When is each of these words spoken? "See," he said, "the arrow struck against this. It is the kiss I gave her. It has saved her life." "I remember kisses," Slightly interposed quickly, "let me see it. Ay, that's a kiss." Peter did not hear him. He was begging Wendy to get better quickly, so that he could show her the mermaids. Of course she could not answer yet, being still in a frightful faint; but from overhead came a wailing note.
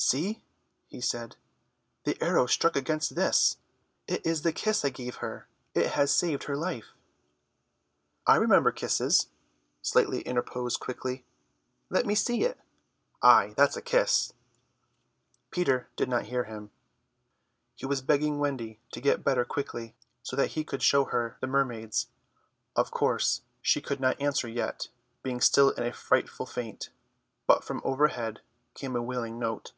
"See," 0.00 0.44
he 0.86 1.00
said, 1.00 1.34
"the 2.04 2.16
arrow 2.22 2.46
struck 2.46 2.76
against 2.76 3.16
this. 3.16 3.56
It 4.06 4.24
is 4.24 4.42
the 4.42 4.52
kiss 4.52 4.84
I 4.84 4.90
gave 4.90 5.16
her. 5.16 5.48
It 5.74 5.88
has 5.90 6.14
saved 6.14 6.44
her 6.44 6.56
life." 6.56 6.94
"I 8.24 8.36
remember 8.36 8.70
kisses," 8.70 9.26
Slightly 9.82 10.20
interposed 10.20 10.78
quickly, 10.78 11.24
"let 11.90 12.06
me 12.06 12.14
see 12.14 12.44
it. 12.44 12.60
Ay, 13.22 13.54
that's 13.56 13.76
a 13.76 13.82
kiss." 13.82 14.34
Peter 15.50 15.88
did 15.96 16.08
not 16.08 16.26
hear 16.26 16.44
him. 16.44 16.70
He 17.74 17.84
was 17.84 18.00
begging 18.00 18.38
Wendy 18.38 18.78
to 18.92 19.00
get 19.00 19.24
better 19.24 19.44
quickly, 19.44 19.96
so 20.22 20.36
that 20.36 20.50
he 20.52 20.62
could 20.62 20.80
show 20.82 21.06
her 21.06 21.36
the 21.40 21.48
mermaids. 21.48 22.06
Of 22.76 22.92
course 22.92 23.42
she 23.60 23.80
could 23.80 23.98
not 23.98 24.20
answer 24.22 24.46
yet, 24.46 24.90
being 25.24 25.40
still 25.40 25.70
in 25.70 25.82
a 25.82 25.92
frightful 25.92 26.46
faint; 26.46 26.90
but 27.48 27.64
from 27.64 27.82
overhead 27.84 28.42
came 28.74 28.94
a 28.94 29.02
wailing 29.02 29.40
note. 29.40 29.72